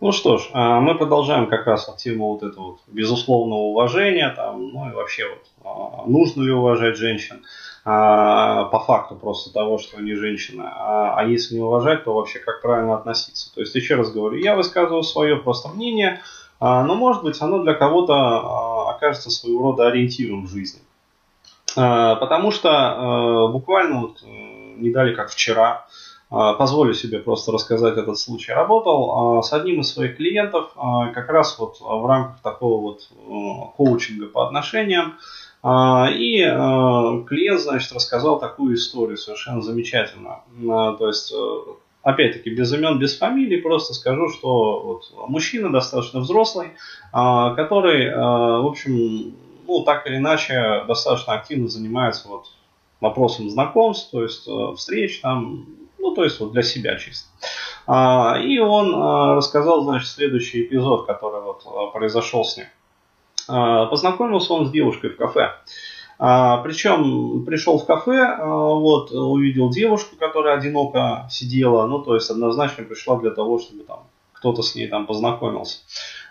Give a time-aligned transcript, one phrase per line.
[0.00, 4.68] Ну что ж, а, мы продолжаем как раз тему вот этого вот безусловного уважения, там,
[4.68, 7.44] ну и вообще вот, а, нужно ли уважать женщин
[7.84, 12.62] а, по факту просто того, что они женщины, а если не уважать, то вообще как
[12.62, 13.52] правильно относиться.
[13.52, 16.20] То есть еще раз говорю, я высказываю свое просто мнение,
[16.60, 20.80] но может быть оно для кого-то окажется своего рода ориентиром в жизни.
[21.74, 25.86] Потому что буквально вот э, не дали как вчера,
[26.28, 28.52] позволю себе просто рассказать этот случай.
[28.52, 33.08] Работал а, с одним из своих клиентов а, как раз вот в рамках такого вот
[33.10, 35.14] э, коучинга по отношениям.
[35.60, 36.38] И
[37.26, 40.42] клиент, значит, рассказал такую историю совершенно замечательно.
[40.60, 41.58] То есть, э,
[42.02, 46.74] опять-таки, без имен, без фамилий, просто скажу, что вот мужчина достаточно взрослый,
[47.10, 49.34] который, в общем,
[49.66, 52.46] ну, так или иначе, достаточно активно занимается вот
[53.00, 55.66] вопросом знакомств, то есть э, встреч там,
[55.98, 57.28] ну, то есть вот для себя чисто.
[57.86, 62.66] А, и он а, рассказал, значит, следующий эпизод, который вот а, произошел с ним.
[63.46, 65.54] Познакомился он с девушкой в кафе.
[66.18, 73.16] Причем пришел в кафе, вот, увидел девушку, которая одиноко сидела, ну, то есть однозначно пришла
[73.16, 74.00] для того, чтобы там
[74.34, 75.78] кто-то с ней там познакомился.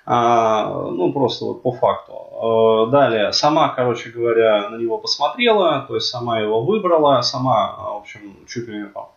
[0.05, 2.89] Ну, просто вот по факту.
[2.92, 8.36] Далее, сама, короче говоря, на него посмотрела, то есть сама его выбрала, сама, в общем,
[8.45, 9.08] чуть ли не там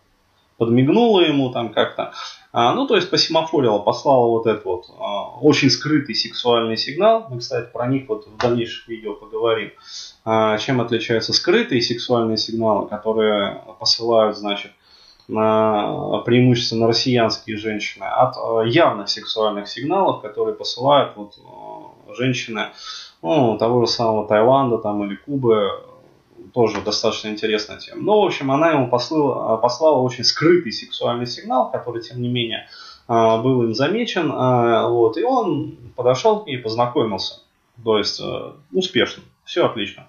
[0.61, 2.12] подмигнула ему там как-то.
[2.53, 7.28] А, ну, то есть посемафорила, послала вот этот вот а, очень скрытый сексуальный сигнал.
[7.30, 9.70] Мы, кстати, про них вот в дальнейших видео поговорим.
[10.27, 14.72] А, чем отличаются скрытые сексуальные сигналы, которые посылают, значит,
[15.28, 21.38] на, преимущественно россиянские женщины, от явных сексуальных сигналов, которые посылают вот,
[22.19, 22.66] женщины
[23.22, 25.70] ну, того же самого Таиланда там, или Кубы,
[26.52, 28.02] тоже достаточно интересная тема.
[28.02, 32.66] Но, в общем, она ему послала, послала очень скрытый сексуальный сигнал, который, тем не менее,
[33.12, 34.30] а, был им замечен.
[34.32, 37.41] А, вот, и он подошел к ней познакомился.
[37.82, 39.22] То есть, э, успешно.
[39.44, 40.06] Все отлично.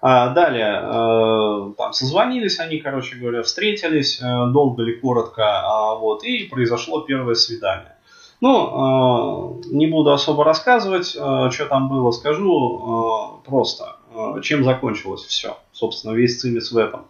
[0.00, 7.00] А, далее, там созвонились они, короче говоря, встретились, э, долго или коротко, вот, и произошло
[7.00, 7.96] первое свидание.
[8.40, 13.96] Ну, не буду особо рассказывать, что там было, скажу просто.
[14.14, 15.58] Э, чем закончилось все.
[15.72, 17.06] Собственно, весь цимис в этом.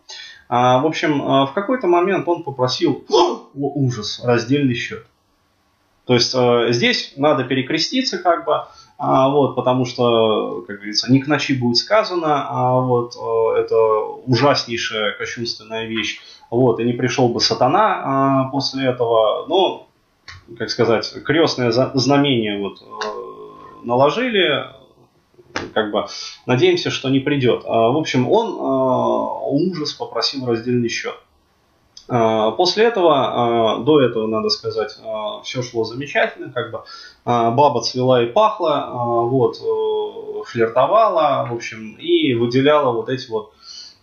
[0.49, 3.05] А, в общем, э, в какой-то момент он попросил,
[3.55, 5.07] ужас, раздельный счет.
[6.07, 8.65] То есть э, здесь надо перекреститься как бы,
[8.99, 13.17] а, вот, потому что, как говорится, не к ночи будет сказано, а вот
[13.59, 13.77] это
[14.27, 16.21] ужаснейшая кощунственная вещь.
[16.51, 19.89] Вот, и не пришел бы сатана а, после этого, но,
[20.59, 22.83] как сказать, крестное знамение вот
[23.83, 24.67] наложили,
[25.73, 26.07] как бы
[26.47, 27.63] надеемся, что не придет.
[27.65, 31.17] А, в общем, он а, ужас попросил раздельный счет.
[32.09, 34.99] А, после этого, до этого, надо сказать,
[35.45, 36.83] все шло замечательно, как бы
[37.25, 39.57] баба цвела и пахла, вот,
[40.47, 43.53] флиртовала, в общем, и выделяла вот эти вот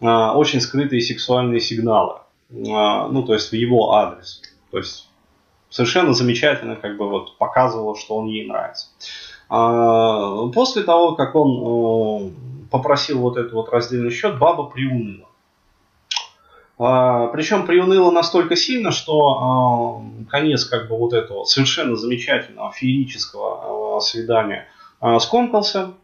[0.02, 2.16] очень скрытые сексуальные сигналы,
[2.50, 4.42] ну, то есть в его адрес.
[4.72, 5.08] То есть
[5.70, 8.88] совершенно замечательно, как бы вот показывала, что он ей нравится.
[9.54, 15.28] А, после того, как он э, попросил вот этот вот раздельный счет, баба приуныла.
[16.80, 24.00] А, Причем приуныла настолько сильно, что а, конец как бы вот этого совершенно замечательного феерического
[24.00, 24.68] свидания
[25.20, 25.96] скомкался.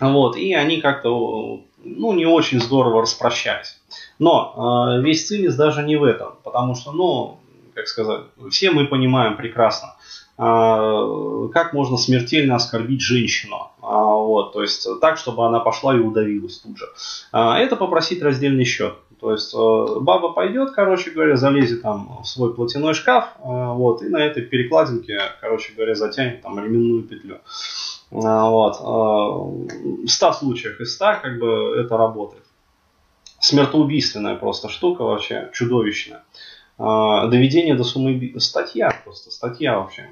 [0.00, 3.78] Вот, и они как-то ну, не очень здорово распрощались.
[4.18, 7.40] Но весь цимис даже не в этом, потому что, ну,
[7.74, 9.96] как сказать, все мы понимаем прекрасно,
[10.38, 13.72] как можно смертельно оскорбить женщину.
[13.82, 16.84] А, вот, то есть так, чтобы она пошла и удавилась тут же.
[17.32, 18.94] А, это попросить раздельный счет.
[19.20, 24.18] То есть баба пойдет, короче говоря, залезет там в свой платяной шкаф, вот, и на
[24.18, 27.38] этой перекладинке, короче говоря, затянет там ременную петлю.
[28.12, 28.78] Вот.
[28.78, 32.44] В 100 случаях из 100 как бы это работает.
[33.40, 36.22] Смертоубийственная просто штука вообще, чудовищная.
[36.78, 38.34] Доведение до суммы...
[38.38, 40.08] Статья просто, статья вообще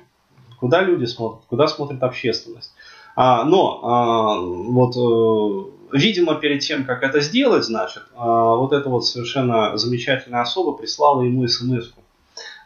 [0.59, 2.73] куда люди смотрят, куда смотрит общественность.
[3.15, 8.89] А, но а, вот, э, видимо, перед тем, как это сделать, значит, а, вот эта
[8.91, 12.01] вот совершенно замечательная особа прислала ему смс -ку.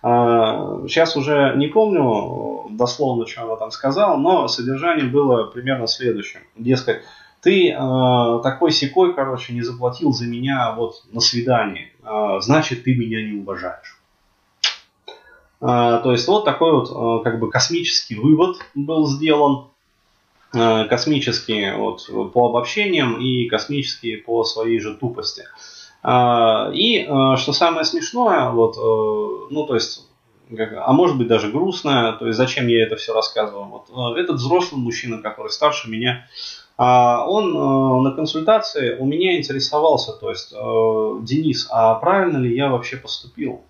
[0.03, 6.41] А, сейчас уже не помню дословно, что она там сказала, но содержание было примерно следующим.
[6.57, 7.03] Дескать,
[7.43, 12.95] ты э, такой секой, короче, не заплатил за меня вот на свидании, э, значит, ты
[12.95, 14.00] меня не уважаешь.
[15.61, 19.67] А, то есть вот такой вот а, как бы космический вывод был сделан,
[20.55, 25.45] а, космический вот по обобщениям и космический по своей же тупости.
[26.03, 27.05] И
[27.37, 28.79] что самое смешное, вот,
[29.51, 30.09] ну то есть
[30.51, 33.83] а может быть даже грустная, то есть зачем я это все рассказываю.
[33.91, 36.27] Вот этот взрослый мужчина, который старше меня,
[36.79, 40.53] он на консультации у меня интересовался, то есть,
[41.27, 43.61] Денис, а правильно ли я вообще поступил?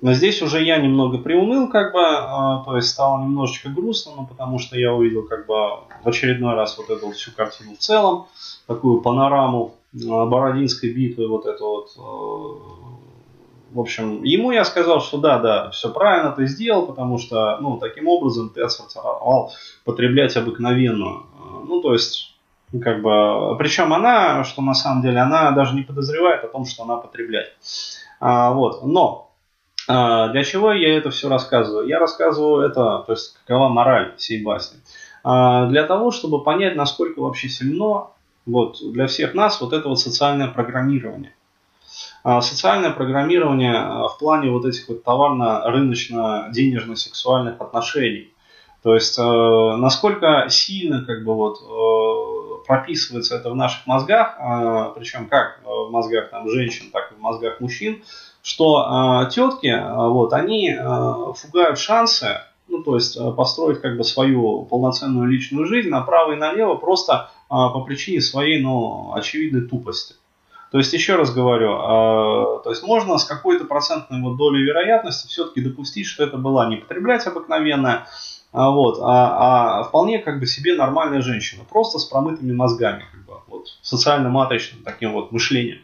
[0.00, 4.26] Но здесь уже я немного приуныл, как бы, э, то есть стало немножечко грустно, ну,
[4.26, 5.54] потому что я увидел как бы
[6.04, 8.26] в очередной раз вот эту всю картину в целом,
[8.66, 11.90] такую панораму э, Бородинской битвы, вот это вот.
[11.96, 12.88] Э,
[13.70, 17.76] в общем, ему я сказал, что да, да, все правильно ты сделал, потому что, ну,
[17.76, 19.52] таким образом ты отсортировал
[19.84, 21.26] потреблять обыкновенную.
[21.66, 22.34] Ну, то есть,
[22.80, 26.84] как бы, причем она, что на самом деле, она даже не подозревает о том, что
[26.84, 27.54] она потребляет.
[28.20, 29.27] А, вот, но
[29.88, 31.88] а, для чего я это все рассказываю?
[31.88, 34.78] Я рассказываю это, то есть какова мораль всей басни.
[35.24, 38.08] А, для того, чтобы понять, насколько вообще сильно
[38.44, 41.34] вот, для всех нас вот это вот социальное программирование.
[42.22, 48.32] А, социальное программирование в плане вот этих вот товарно-рыночно-денежно-сексуальных отношений.
[48.82, 54.36] То есть, насколько сильно как бы вот прописывается это в наших мозгах,
[54.94, 58.02] причем как в мозгах там, женщин, так и в мозгах мужчин,
[58.48, 63.96] что э, тетки, э, вот, они э, фугают шансы, ну, то есть э, построить как
[63.96, 69.68] бы свою полноценную личную жизнь направо и налево просто э, по причине своей, ну, очевидной
[69.68, 70.14] тупости.
[70.70, 75.26] То есть, еще раз говорю, э, то есть можно с какой-то процентной вот долей вероятности
[75.26, 78.06] все-таки допустить, что это была не потреблять обыкновенная,
[78.52, 83.24] а, вот, а, а вполне как бы себе нормальная женщина, просто с промытыми мозгами, как
[83.24, 85.80] бы, вот, социально-матричным таким вот мышлением.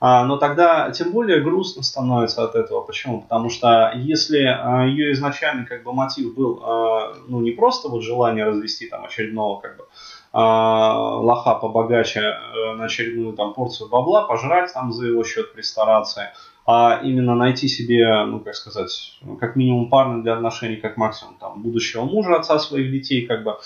[0.00, 2.80] А, но тогда тем более грустно становится от этого.
[2.80, 3.20] Почему?
[3.20, 8.02] Потому что если а, ее изначальный как бы мотив был а, ну не просто вот
[8.02, 9.84] желание развести там очередного как бы
[10.32, 16.30] лоха побогаче э, на очередную там порцию бабла, пожрать там за его счет при старации,
[16.66, 21.62] а именно найти себе, ну как сказать, как минимум парня для отношений, как максимум там
[21.62, 23.56] будущего мужа, отца своих детей, как бы,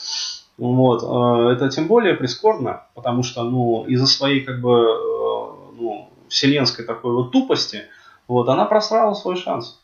[0.56, 5.46] вот, э, это тем более прискорбно, потому что, ну, из-за своей, как бы, э,
[5.76, 7.82] ну, вселенской такой вот тупости,
[8.28, 9.80] вот, она просрала свой шанс.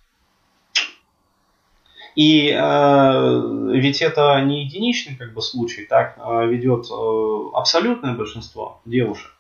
[2.16, 8.80] И э, ведь это не единичный как бы случай, так э, ведет э, абсолютное большинство
[8.84, 9.32] девушек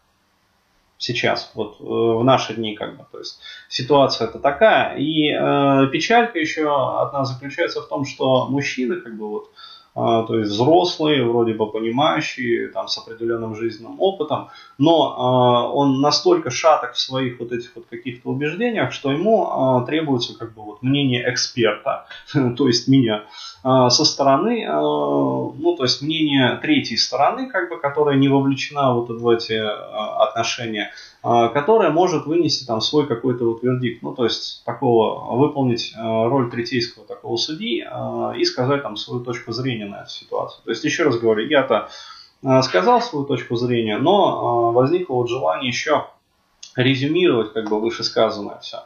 [1.00, 4.96] сейчас, вот э, в наши дни как бы, то есть ситуация это такая.
[4.98, 6.70] И э, печалька еще
[7.00, 9.50] одна заключается в том, что мужчины как бы вот
[9.94, 14.48] то есть взрослый, вроде бы понимающий, там, с определенным жизненным опытом,
[14.78, 19.84] но а, он настолько шаток в своих вот этих вот каких-то убеждениях, что ему а,
[19.84, 22.06] требуется как бы вот мнение эксперта,
[22.56, 23.24] то есть меня,
[23.62, 29.28] со стороны, ну, то есть мнение третьей стороны, как бы, которая не вовлечена вот в
[29.28, 35.36] эти отношения, а, которая может вынести там свой какой-то вот вердикт, ну то есть такого
[35.36, 40.10] выполнить а, роль третейского такого судьи а, и сказать там свою точку зрения на эту
[40.10, 40.62] ситуацию.
[40.64, 41.90] То есть еще раз говорю, я-то
[42.62, 46.06] сказал свою точку зрения, но возникло вот желание еще
[46.74, 48.84] резюмировать как бы вышесказанное все,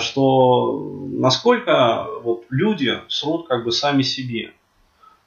[0.00, 4.54] что насколько вот люди срут как бы сами себе.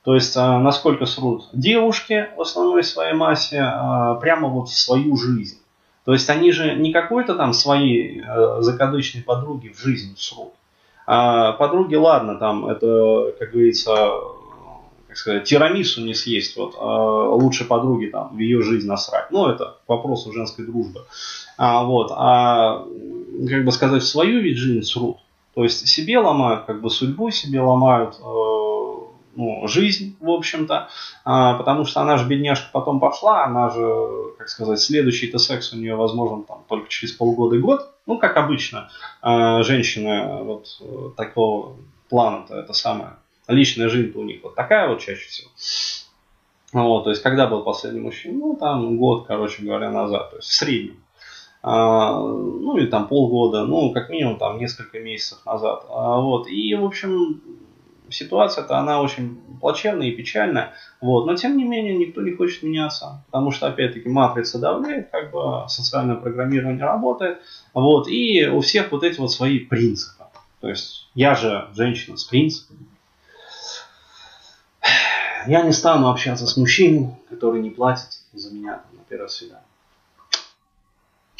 [0.03, 3.59] То есть, насколько срут девушки в основной своей массе
[4.19, 5.57] прямо вот в свою жизнь.
[6.07, 10.53] То есть они же не какой-то там свои э, закадычной подруги в жизнь срут.
[11.05, 14.11] А подруги, ладно, там это, как говорится,
[15.09, 19.31] как сказать, тирамису не съесть, вот, а лучше подруги там в ее жизнь насрать.
[19.31, 21.01] Ну, это к вопросу женской дружбы.
[21.57, 22.85] А, вот, а,
[23.49, 25.17] как бы сказать, свою ведь жизнь срут.
[25.55, 28.56] То есть себе ломают, как бы судьбу себе ломают, э,
[29.37, 30.89] ну, жизнь, в общем-то,
[31.23, 35.77] а, потому что она же, бедняжка, потом пошла, она же, как сказать, следующий-то секс у
[35.77, 38.89] нее возможен там только через полгода и год, ну, как обычно,
[39.21, 40.81] а, женщины вот
[41.15, 41.77] такого
[42.09, 43.11] плана-то, это самое,
[43.47, 45.49] личная жизнь-то у них вот такая вот чаще всего.
[46.73, 48.37] Вот, то есть, когда был последний мужчина?
[48.39, 50.97] Ну, там год, короче говоря, назад, то есть в среднем.
[51.61, 55.85] А, ну, или там полгода, ну, как минимум там несколько месяцев назад.
[55.89, 57.41] А, вот, и, в общем,
[58.09, 63.23] ситуация-то она очень плачевная и печальная, вот, но тем не менее никто не хочет меняться,
[63.27, 67.39] потому что опять-таки матрица давляет, как бы социальное программирование работает,
[67.73, 70.23] вот, и у всех вот эти вот свои принципы.
[70.61, 72.85] То есть я же женщина с принципами.
[75.47, 79.63] Я не стану общаться с мужчиной, который не платит за меня на первое свидание.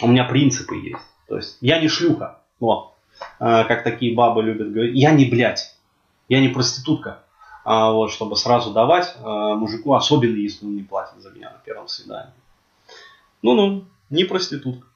[0.02, 1.02] У меня принципы есть.
[1.28, 2.40] То есть я не шлюха.
[2.60, 2.94] Вот.
[3.40, 4.96] А, как такие бабы любят говорить.
[4.96, 5.76] Я не блядь.
[6.29, 7.24] Я не проститутка,
[7.63, 11.57] а вот, чтобы сразу давать а, мужику, особенно если он не платит за меня на
[11.60, 12.34] первом свидании.
[13.41, 14.88] Ну-ну, не проститутка.